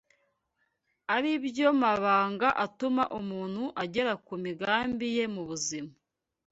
ari 1.15 1.31
byo 1.45 1.69
mabanga 1.81 2.47
atuma 2.65 3.03
umuntu 3.19 3.63
agera 3.83 4.13
ku 4.25 4.33
migambi 4.43 5.05
ye 5.17 5.23
mu 5.33 5.43
buzima 5.49 5.91